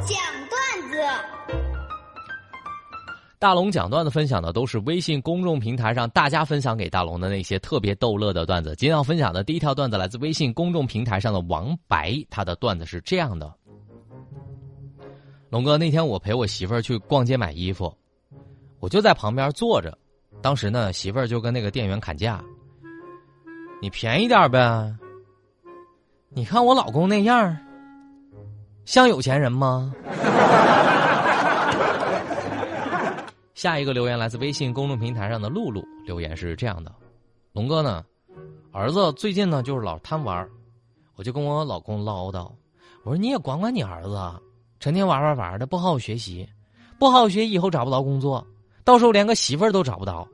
[0.00, 0.18] 讲
[0.48, 0.98] 段子。
[3.38, 8.74] 大龙讲段子分享的都是微信公众平台上大家分享给大龙的那些特别逗乐的段子。
[8.76, 13.52] 今天要分享的第一条段子来自微信公众平台上的王白，他的段子是这样的：
[15.48, 17.92] 龙哥，那天我陪我媳妇儿去逛街买衣服，
[18.78, 19.96] 我就在旁边坐着，
[20.42, 22.42] 当时呢，媳妇儿就跟那个店员砍价
[23.80, 24.94] ：“你便宜点呗。”
[26.32, 27.56] 你看我老公那样
[28.90, 29.94] 像有钱人吗？
[33.54, 36.92] 下一个留言来自微信公众平台上的露露，留言是这样的：
[37.52, 38.04] 龙哥呢，
[38.72, 40.44] 儿子最近呢就是老贪玩
[41.14, 42.50] 我就跟我老公唠叨，
[43.04, 44.40] 我说你也管管你儿子啊，
[44.80, 46.48] 成天玩玩玩的，不好好学习，
[46.98, 48.44] 不好好学以后找不到工作，
[48.82, 50.26] 到时候连个媳妇儿都找不到。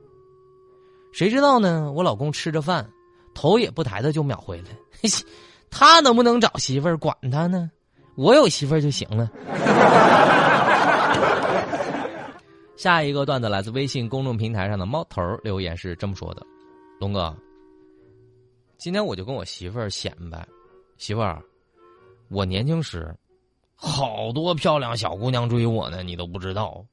[1.13, 1.91] 谁知道呢？
[1.91, 2.89] 我老公吃着饭，
[3.35, 4.71] 头也不抬的就秒回来，
[5.69, 7.69] 他能不能找媳妇儿管他呢？
[8.17, 9.29] 我有媳妇儿就行了。
[12.75, 16.43] 下一个段子来自微信公众平台上的猫头留言是这么说的
[16.99, 17.31] ：“龙哥，
[18.79, 20.43] 今天我就跟我媳妇儿显摆，
[20.97, 21.39] 媳妇儿，
[22.29, 23.15] 我年轻时
[23.75, 26.83] 好多漂亮小姑娘追我呢，你都不知道。”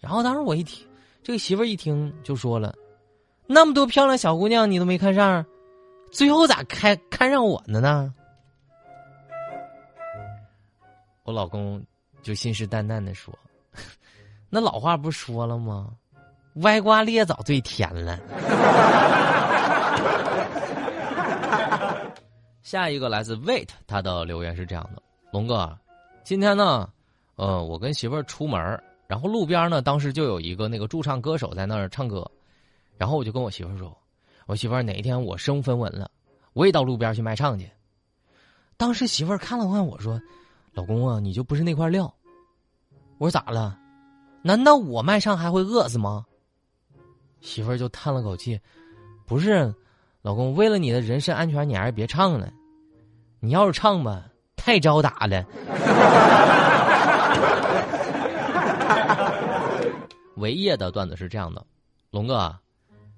[0.00, 0.88] 然后当时我一听，
[1.22, 2.74] 这个媳妇儿一听就说了
[3.46, 5.44] ：“那么多漂亮小姑娘你都没看上，
[6.10, 8.14] 最后咋看看上我的呢？”
[11.24, 11.84] 我老公
[12.22, 13.36] 就信誓旦旦的说。
[14.50, 15.90] 那老话不说了吗？
[16.56, 18.18] 歪瓜裂枣最甜了。
[22.62, 25.78] 下一个来自 Wait，他的留言是这样的：龙哥，
[26.24, 26.88] 今天呢，
[27.36, 28.60] 呃，我跟媳妇儿出门，
[29.06, 32.30] 然后路边呢，当时就有一个那个驻唱歌手在那儿唱歌，
[32.96, 33.96] 然后我就跟我媳妇儿说
[34.46, 36.10] ：“我媳妇儿哪一天我身无分文了，
[36.52, 37.70] 我也到路边去卖唱去。”
[38.76, 40.20] 当时媳妇儿看了看我说
[40.72, 42.12] ：“老公啊，你就不是那块料。”
[43.18, 43.78] 我说：“咋了？”
[44.42, 46.24] 难道我卖唱还会饿死吗？
[47.40, 48.60] 媳妇儿就叹了口气，
[49.26, 49.72] 不是，
[50.22, 52.52] 老公，为了你的人身安全，你还是别唱了。
[53.40, 54.24] 你要是唱吧，
[54.56, 55.44] 太招打了。
[60.36, 61.64] 维业的段子是这样的：
[62.10, 62.54] 龙哥，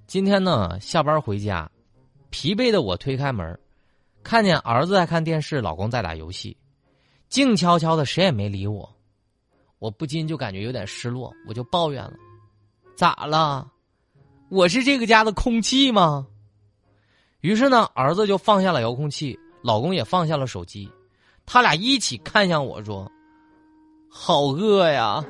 [0.07, 1.71] 今天呢下班回家，
[2.31, 3.59] 疲惫的我推开门，
[4.23, 6.57] 看见儿子在看电视，老公在打游戏，
[7.35, 8.89] 静悄悄的，谁也没理我。
[9.81, 12.13] 我不禁就感觉有点失落，我就抱怨了
[12.95, 13.67] ：“咋了？
[14.51, 16.25] 我是这个家的空气吗？”
[17.43, 20.89] 于是呢，儿子就放下了遥控器，老公也放下了手机，
[21.45, 23.11] 他俩一起看向我说
[24.09, 25.21] ：“好饿呀！”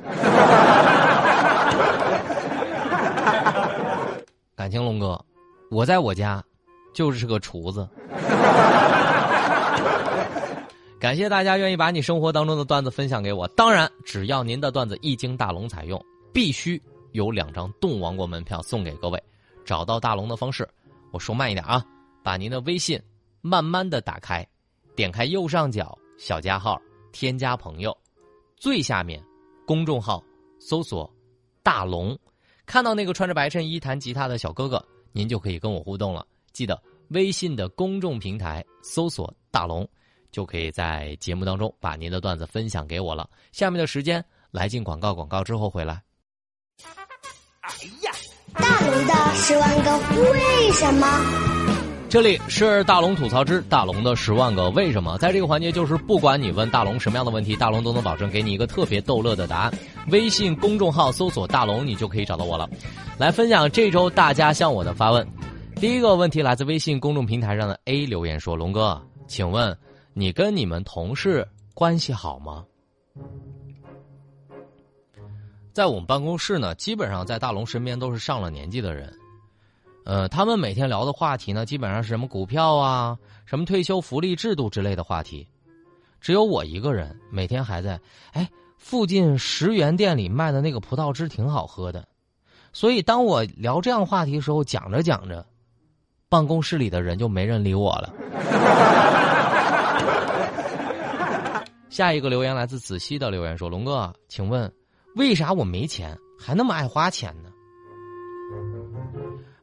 [4.55, 5.19] 感情龙哥，
[5.71, 6.43] 我在我家
[6.93, 7.89] 就是个厨子。
[11.05, 13.47] 感谢大家愿意把你生活当中的段子分享给我。
[13.49, 19.23] 当然，只要您的段子一经大龙采用，必须有两张动王国门票送给各位。
[19.63, 20.67] 找到大龙的方式，
[21.11, 21.85] 我说慢一点啊，
[22.23, 22.99] 把您的微信
[23.41, 24.43] 慢慢的打开，
[24.95, 27.95] 点开右上角小加号，添加朋友，
[28.57, 29.23] 最下面
[29.63, 30.23] 公众号
[30.59, 31.07] 搜索
[31.61, 32.17] 大龙，
[32.65, 36.25] 看到那个穿着白衬衣弹吉他的小哥哥，您就可以跟我互动了。
[36.51, 39.87] 记得微信的公众平台搜索大龙。
[40.35, 43.25] 就可以在节目当中把您的段子分享给我了。
[43.53, 46.01] 下面的时间来进广告，广告之后回来。
[47.61, 48.11] 哎呀，
[48.53, 49.97] 大龙的十万个
[50.33, 51.07] 为什么？
[52.09, 55.17] 这里是大龙吐槽之大龙的十万个为什么。
[55.19, 59.73] 在这个环节，就是不管你问大龙什么样的问题，大龙都能保证给你一个特别逗乐的答案。
[60.09, 62.69] 微信公众号搜索“大龙”，你就可以找到我了。
[63.17, 65.25] 来分享这周大家向我的发问。
[65.77, 69.73] 第一个问题来自微信公众平台上的 A 留言说：“龙哥，请问。”
[70.17, 72.65] 你跟你们同事关系好吗？
[75.73, 79.13] 在我们办公室呢，基本上在大龙身边都是上了年纪的人，
[80.05, 85.45] 呃，他们每天聊的话题呢，基本上是什么股票啊、什么退休福利制度之类的话题。
[86.21, 87.99] 只有我一个人每天还在，
[88.31, 92.07] 哎，附近十元店里卖的那个葡萄汁挺好喝的。
[92.71, 95.45] 所以当我聊这样话题的时候，讲着讲着，
[96.29, 98.13] 办公室里的人就没人理我了。
[101.95, 104.69] 下一个留言来自子熙的留言说：“龙哥，请问
[105.15, 107.49] 为啥我没钱还那么爱花钱呢？”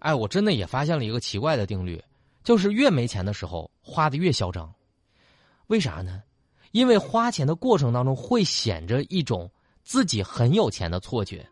[0.01, 2.03] 哎，我真的也发现了一个奇怪的定律，
[2.43, 4.73] 就是越没钱的时候花的越嚣张。
[5.67, 6.23] 为啥呢？
[6.71, 9.51] 因为花钱的过程当中会显着一种
[9.83, 11.47] 自己很有钱的错觉，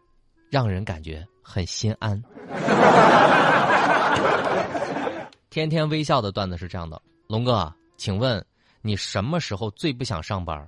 [0.48, 2.18] 让人感觉很心安。
[5.50, 8.42] 天天微笑的段子是这样的：龙哥，请问。
[8.82, 10.66] 你什么时候最不想上班？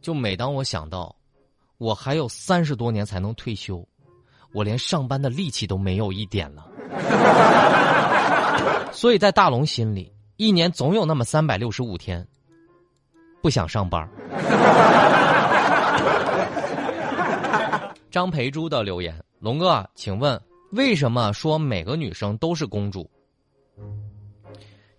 [0.00, 1.14] 就每当我想到
[1.78, 3.86] 我还有三十多年才能退休，
[4.52, 6.66] 我连上班的力气都没有一点了。
[8.92, 12.26] 所以在大龙心里，一年总有那么三百六十五天
[13.42, 14.08] 不想上班。
[18.10, 20.40] 张培珠的留言：龙哥，请问
[20.72, 23.10] 为什么说每个女生都是公主？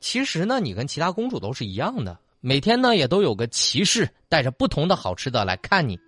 [0.06, 2.16] 其实呢，你跟其他公主都是一样的。
[2.40, 6.00] 每天呢，也都有个骑士带着不同的好吃的来看你，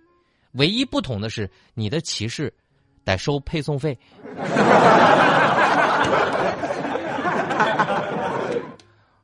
[0.52, 2.54] 唯一不同的是，你的骑士
[3.04, 3.98] 得收配送费。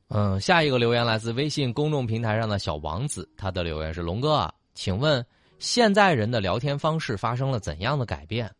[0.08, 5.24] 嗯，下一个留言来自微信公众平台上的小王子，他的留言是：龙哥啊，请问
[5.60, 8.50] 现在人的聊天方式发生了怎样的改变？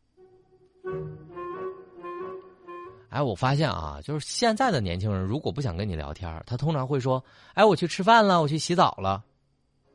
[3.14, 7.24] 哎，我发现啊，就是现在的年轻人，如果不想跟你聊天，他通常会说
[7.54, 9.22] ：“哎，我去吃饭了，我去洗澡了。”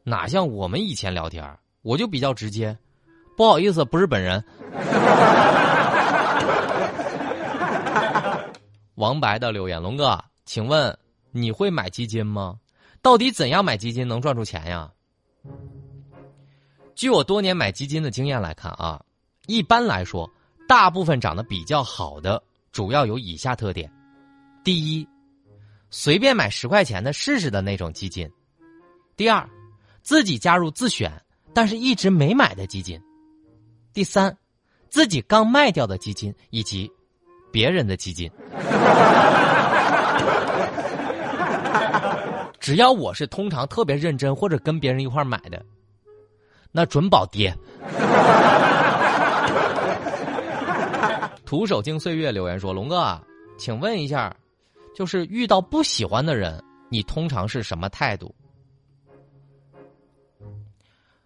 [0.05, 1.45] 哪像我们以前聊天，
[1.81, 2.77] 我就比较直接，
[3.35, 4.41] 不好意思，不是本人。
[8.95, 10.97] 王白的留言：龙哥，请问
[11.31, 12.57] 你会买基金吗？
[13.01, 14.89] 到底怎样买基金能赚出钱呀？
[16.95, 19.03] 据我多年买基金的经验来看啊，
[19.45, 20.31] 一般来说，
[20.69, 22.41] 大部分涨得比较好的。
[22.79, 23.91] 主要有以下特点：
[24.63, 25.05] 第一，
[25.89, 28.25] 随便买十块钱的试试的那种基金；
[29.17, 29.45] 第二，
[30.01, 31.11] 自己加入自选
[31.53, 32.97] 但是一直没买的基金；
[33.91, 34.33] 第三，
[34.87, 36.89] 自己刚卖掉的基金以及
[37.51, 38.31] 别人的基金。
[42.61, 45.61] 只要我是通常特别认真或者跟别人一块买的，
[46.71, 47.53] 那准保跌。
[51.49, 53.23] 徒手经岁月留言说：“龙哥，啊，
[53.57, 54.31] 请问一下，
[54.93, 58.31] 就是遇到不喜欢的人，你通常是什么态度？”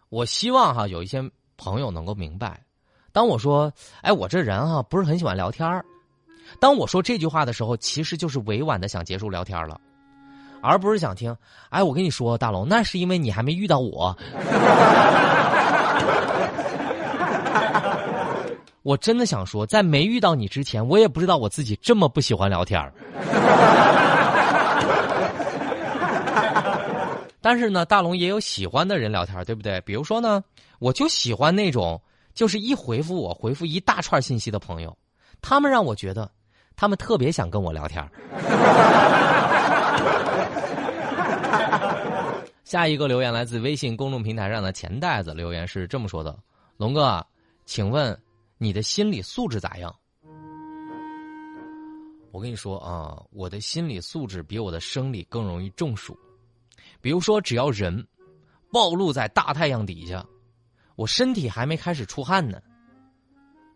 [0.07, 1.21] 我希望哈有一些
[1.57, 2.63] 朋友能够明白，
[3.11, 3.69] 当我说
[4.01, 5.83] “哎，我这人哈不是很喜欢聊天儿”，
[6.57, 9.77] 当我说这句话的时候，其实就是委婉的想结束聊天了，
[10.61, 11.35] 而不是想听
[11.69, 14.17] “哎，我跟你说，大龙，那是因为你还没遇到我。”
[18.83, 22.80] 我真的想说，在没遇到你之前，我也不知道我自己这么不喜欢聊天
[27.39, 29.81] 但是呢，大龙也有喜欢的人聊天，对不对？
[29.81, 30.44] 比如说呢，
[30.80, 32.01] 我就喜欢那种
[32.33, 34.95] 就是一回复我回复一大串信息的朋友，
[35.41, 36.30] 他们让我觉得
[36.75, 38.06] 他们特别想跟我聊天。
[42.63, 46.35] 下一个留言来自微信公众平台上的钱袋子，留言是这么说的
[46.77, 47.24] ：“龙哥，
[47.65, 48.18] 请问。”
[48.63, 49.94] 你的心理素质咋样？
[52.31, 56.18] 我跟你说啊，我的心理素质比我的生理更容易中暑。
[57.01, 58.07] 比如说，只要人
[58.71, 60.25] 暴露在大太阳底下，
[60.95, 62.57] 我身体还没开始出汗呢，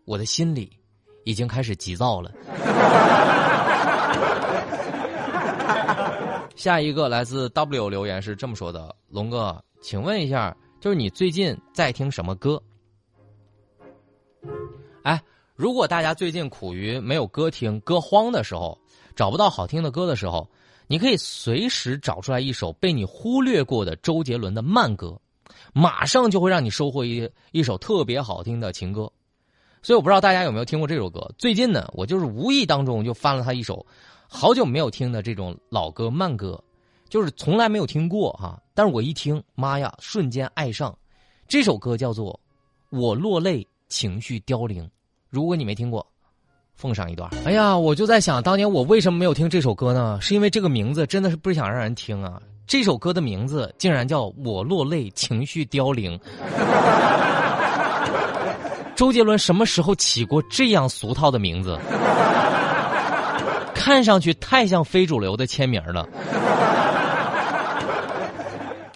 [0.06, 0.72] 我的心里
[1.24, 2.32] 已经开始急躁了。
[6.56, 12.58] 下一个来自 W 留言是这么说的：龙哥，请问一下，就是你最近在听什么歌？
[15.08, 15.22] 哎，
[15.56, 18.78] 如果大家最近苦于没有歌听、歌荒的时候，
[19.16, 20.46] 找不到好听的歌的时候，
[20.86, 25.18] 你可以随时找出来一首被你忽略过的周杰伦的慢歌，
[25.72, 29.10] 马上就会让你收获一一首特别好听的情歌。
[29.80, 31.26] 所以我不知道大家有没有听过这首歌。
[31.38, 33.86] 最近呢，我就是无意当中就翻了他一首
[34.28, 36.62] 好久没有听的这种老歌慢歌，
[37.08, 38.62] 就是从来没有听过哈。
[38.74, 40.94] 但是我一听，妈呀，瞬间爱上。
[41.48, 42.38] 这首歌叫做
[42.98, 43.62] 《我落泪》。
[43.90, 44.86] 情绪凋零，
[45.30, 46.06] 如果你没听过，
[46.74, 47.28] 奉上一段。
[47.44, 50.18] 哎呀，我就在想，当年我为什么没有听这首歌呢？
[50.20, 52.40] 是因为这个名字真的是不想让人听啊！
[52.66, 56.18] 这首歌的名字竟然叫《我落泪，情绪凋零》。
[58.94, 61.78] 周杰伦什么时候起过这样俗套的名字？
[63.74, 66.06] 看上去太像非主流的签名了。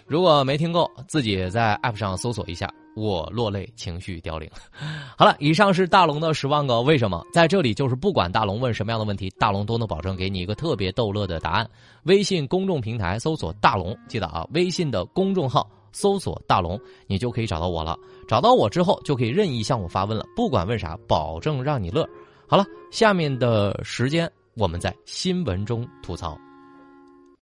[0.07, 2.69] 如果没听够，自己在 App 上搜索一下。
[2.94, 4.50] 我落泪，情绪凋零。
[5.16, 11.68] 好了，以上是大龙的十万个为什么，在这里就是不管大龙问什么样的问题，大龙都能保证给你一个特别逗乐的答案。
[12.04, 17.96] 微信公众平台搜索大龙，记得啊，微信的公众号搜索大龙，你就可以找到我了。
[18.28, 22.08] 找到我之后，就可以任意向我发问了，不管问啥，保证让你乐。
[22.46, 26.38] 好了，下面的时间我们在新闻中吐槽。